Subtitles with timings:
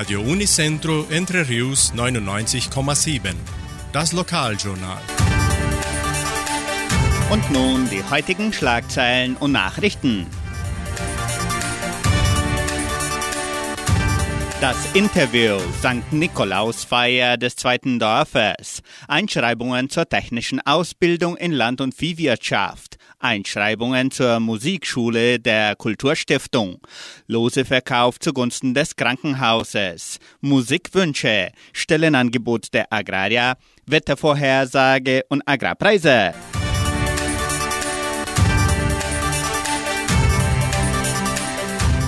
[0.00, 3.34] Radio Unicentro Entre Rius 99,7.
[3.92, 5.02] Das Lokaljournal.
[7.28, 10.26] Und nun die heutigen Schlagzeilen und Nachrichten.
[14.62, 16.10] Das Interview St.
[16.12, 18.80] Nikolausfeier des zweiten Dorfes.
[19.06, 22.89] Einschreibungen zur technischen Ausbildung in Land- und Viehwirtschaft.
[23.20, 26.80] Einschreibungen zur Musikschule der Kulturstiftung.
[27.26, 30.18] Loseverkauf zugunsten des Krankenhauses.
[30.40, 31.52] Musikwünsche.
[31.72, 33.54] Stellenangebot der Agraria.
[33.86, 36.34] Wettervorhersage und Agrarpreise.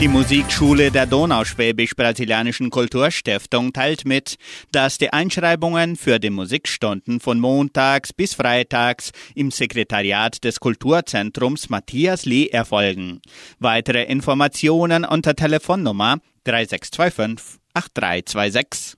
[0.00, 4.36] Die Musikschule der Donauschwäbisch-Brasilianischen Kulturstiftung teilt mit,
[4.72, 12.24] dass die Einschreibungen für die Musikstunden von montags bis freitags im Sekretariat des Kulturzentrums Matthias
[12.24, 13.20] Lee erfolgen.
[13.58, 18.96] Weitere Informationen unter Telefonnummer 3625 8326.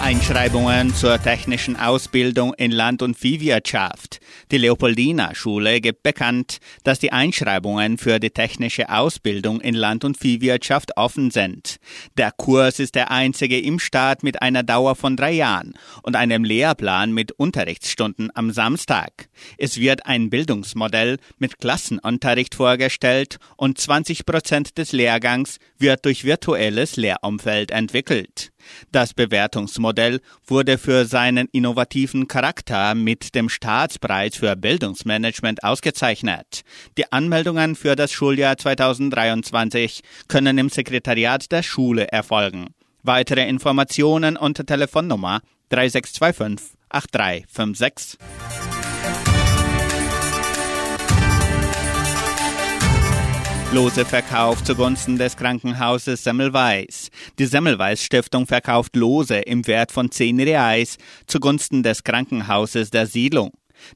[0.00, 4.17] Einschreibungen zur technischen Ausbildung in Land- und Viehwirtschaft.
[4.50, 10.16] Die Leopoldina Schule gibt bekannt, dass die Einschreibungen für die technische Ausbildung in Land- und
[10.16, 11.76] Viehwirtschaft offen sind.
[12.16, 16.44] Der Kurs ist der einzige im Staat mit einer Dauer von drei Jahren und einem
[16.44, 19.28] Lehrplan mit Unterrichtsstunden am Samstag.
[19.58, 26.96] Es wird ein Bildungsmodell mit Klassenunterricht vorgestellt und 20 Prozent des Lehrgangs wird durch virtuelles
[26.96, 28.50] Lehrumfeld entwickelt.
[28.92, 36.62] Das Bewertungsmodell wurde für seinen innovativen Charakter mit dem Staatspreis für Bildungsmanagement ausgezeichnet.
[36.96, 42.74] Die Anmeldungen für das Schuljahr 2023 können im Sekretariat der Schule erfolgen.
[43.02, 48.18] Weitere Informationen unter Telefonnummer 3625 8356.
[53.70, 57.10] Lose Verkauf zugunsten des Krankenhauses Semmelweis.
[57.38, 63.50] Die Semmelweis Stiftung verkauft Lose im Wert von 10 Reais zugunsten des Krankenhauses der Siedlung.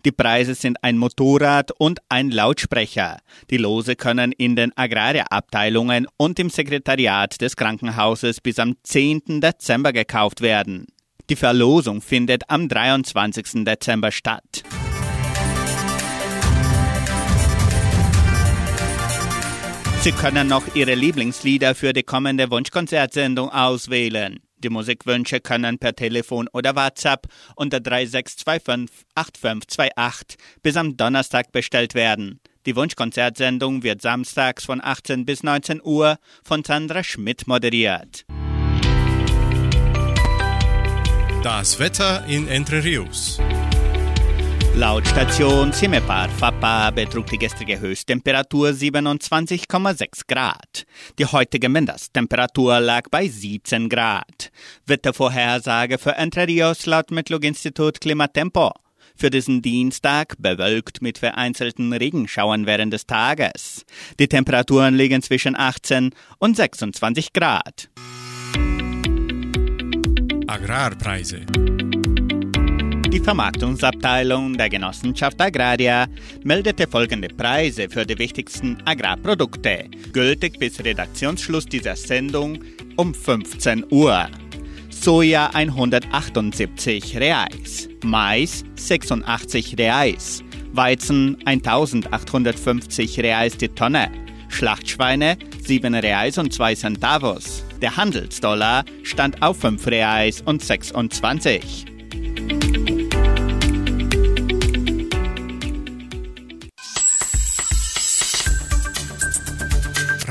[0.05, 3.21] Die Preise sind ein Motorrad und ein Lautsprecher.
[3.51, 9.41] Die Lose können in den Agrarabteilungen und im Sekretariat des Krankenhauses bis am 10.
[9.41, 10.87] Dezember gekauft werden.
[11.31, 13.65] Die Verlosung findet am 23.
[13.65, 14.65] Dezember statt.
[20.03, 24.41] Sie können noch Ihre Lieblingslieder für die kommende Wunschkonzertsendung auswählen.
[24.59, 32.41] Die Musikwünsche können per Telefon oder WhatsApp unter 3625 8528 bis am Donnerstag bestellt werden.
[32.67, 38.25] Die Wunschkonzertsendung wird samstags von 18 bis 19 Uhr von Sandra Schmidt moderiert.
[41.45, 43.39] Das Wetter in Entre Rius.
[44.75, 50.87] Laut Station Cimepar Fapa betrug die gestrige Höchsttemperatur 27,6 Grad.
[51.19, 54.51] Die heutige Mindesttemperatur lag bei 17 Grad.
[54.87, 58.73] Wettervorhersage für Entre Rios laut Metlog-Institut Klimatempo.
[59.15, 63.85] Für diesen Dienstag bewölkt mit vereinzelten Regenschauern während des Tages.
[64.19, 67.91] Die Temperaturen liegen zwischen 18 und 26 Grad.
[70.47, 71.45] Agrarpreise.
[73.13, 76.07] Die Vermarktungsabteilung der Genossenschaft Agraria
[76.45, 82.61] meldete folgende Preise für die wichtigsten Agrarprodukte, gültig bis Redaktionsschluss dieser Sendung
[82.97, 84.29] um 15 Uhr.
[84.89, 94.11] Soja 178 Reais, Mais 86 Reais, Weizen 1850 Reais die Tonne,
[94.49, 97.63] Schlachtschweine 7 Reais und 2 Centavos.
[97.83, 101.92] Der Handelsdollar stand auf 5 Reais und 26.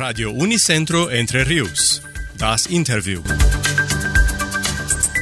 [0.02, 2.02] Radio Unicentro Entre Rius.
[2.40, 3.22] Das Interview.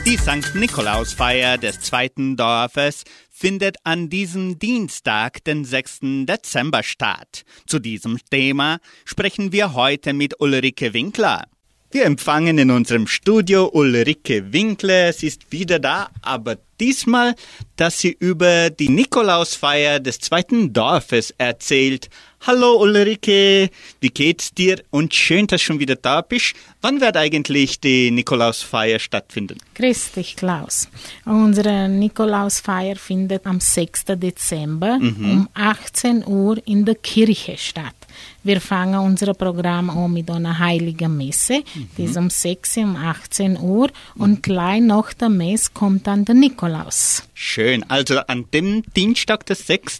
[0.06, 0.56] Die St.
[0.56, 6.00] Nikolausfeier des zweiten Dorfes findet an diesem Dienstag, den 6.
[6.24, 7.44] Dezember statt.
[7.68, 11.44] Zu diesem Thema sprechen wir heute mit Ulrike Winkler.
[11.91, 15.12] Wir empfangen in unserem Studio Ulrike Winkler.
[15.12, 17.33] Sie ist wieder da, aber diesmal,
[17.77, 22.12] dass sie über die Nikolausfeier des zweiten Dorfes erzählt.
[22.45, 23.71] Hallo Ulrike,
[24.01, 24.83] wie geht's dir?
[24.91, 26.53] Und schön, dass du schon wieder da bist.
[26.81, 29.57] Wann wird eigentlich die Nikolausfeier stattfinden?
[29.74, 30.89] Grüß dich, Klaus.
[31.25, 34.06] Unsere Nikolausfeier findet am 6.
[34.09, 37.95] Dezember um 18 Uhr in der Kirche statt.
[38.44, 41.62] Wir fangen unser Programm an mit einer heiligen Messe.
[41.97, 43.89] Die ist um 6 Uhr, um 18 Uhr.
[44.15, 47.24] Und gleich nach der Messe kommt dann der Nikolaus.
[47.33, 47.83] Schön.
[47.89, 50.00] Also an dem Dienstag, der 6.,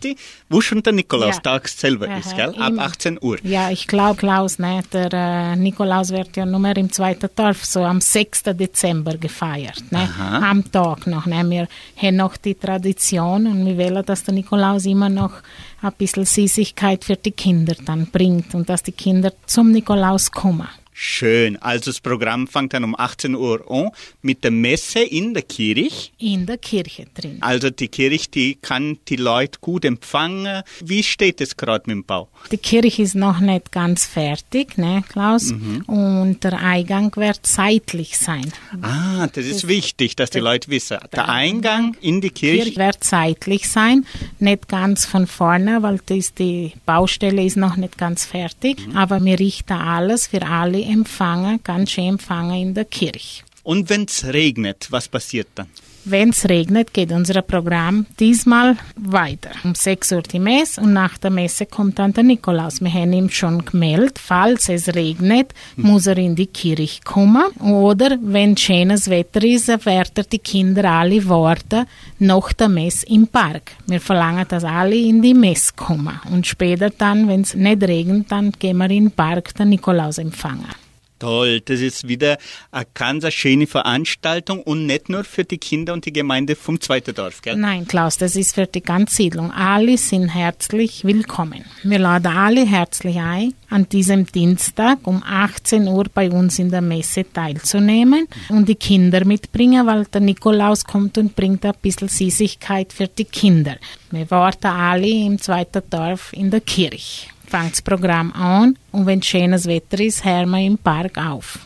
[0.50, 1.70] wo schon der Nikolaustag Ja.
[1.70, 2.62] selber ist, Aha, gell?
[2.62, 3.38] Ab im- 18 Uhr.
[3.44, 7.84] Ja, ich glaube, Klaus, ne, der äh, Nikolaus wird ja nur im zweiten Dorf, so
[7.84, 8.44] am 6.
[8.44, 9.84] Dezember gefeiert.
[9.92, 10.50] Ne, Aha.
[10.50, 11.26] am Tag noch.
[11.26, 15.34] Ne, wir haben noch die Tradition und wir wollen, dass der Nikolaus immer noch
[15.82, 20.68] ein bisschen Süßigkeit für die Kinder dann bringt und dass die Kinder zum Nikolaus kommen.
[21.02, 21.56] Schön.
[21.62, 23.92] Also das Programm fängt dann um 18 Uhr an
[24.22, 26.10] mit der Messe in der Kirche.
[26.18, 27.38] In der Kirche drin.
[27.40, 30.62] Also die Kirche, die kann die Leute gut empfangen.
[30.84, 32.28] Wie steht es gerade mit dem Bau?
[32.52, 35.54] Die Kirche ist noch nicht ganz fertig, ne, Klaus?
[35.88, 38.52] Und der Eingang wird seitlich sein.
[38.82, 40.98] Ah, das ist wichtig, dass die Leute wissen.
[41.14, 42.64] Der Eingang in die Kirche.
[42.64, 44.06] Kirche wird seitlich sein,
[44.40, 48.80] nicht ganz von vorne, weil das, die Baustelle ist noch nicht ganz fertig.
[48.94, 53.44] Aber wir richten alles für alle Empfänger, ganz schön Empfänger in der Kirche.
[53.64, 55.68] Und wenn es regnet, was passiert dann?
[56.06, 59.52] Wenn es regnet, geht unser Programm diesmal weiter.
[59.64, 62.82] Um 6 Uhr die Messe und nach der Messe kommt dann der Nikolaus.
[62.82, 67.44] Wir haben ihm schon gemeldet, falls es regnet, muss er in die Kirche kommen.
[67.60, 71.86] Oder wenn schönes Wetter ist, wird er die Kinder alle warten
[72.20, 73.74] nach der Messe im Park.
[73.86, 76.20] Wir verlangen, dass alle in die Messe kommen.
[76.32, 80.18] Und später dann, wenn es nicht regnet, dann gehen wir in den Park den Nikolaus
[80.18, 80.89] empfangen.
[81.20, 82.38] Toll, das ist wieder
[82.72, 87.14] eine ganz schöne Veranstaltung und nicht nur für die Kinder und die Gemeinde vom zweiten
[87.14, 87.58] Dorf, gell?
[87.58, 89.52] Nein, Klaus, das ist für die ganze Siedlung.
[89.52, 91.66] Alle sind herzlich willkommen.
[91.84, 96.82] Wir laden alle herzlich ein, an diesem Dienstag um 18 Uhr bei uns in der
[96.82, 102.94] Messe teilzunehmen und die Kinder mitbringen, weil der Nikolaus kommt und bringt ein bisschen Süßigkeit
[102.94, 103.76] für die Kinder.
[104.12, 107.28] Wir warten alle im zweiten Dorf in der Kirche.
[107.50, 111.58] Fangt das Programm an und wenn schönes Wetter ist, hören wir im Park auf.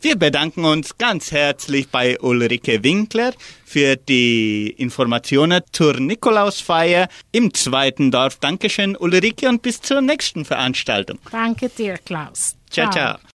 [0.00, 3.32] Wir bedanken uns ganz herzlich bei Ulrike Winkler
[3.64, 8.38] für die Informationen zur Nikolausfeier im zweiten Dorf.
[8.40, 11.18] Dankeschön, Ulrike, und bis zur nächsten Veranstaltung.
[11.30, 12.56] Danke dir, Klaus.
[12.70, 12.90] ciao.
[12.90, 13.18] ciao.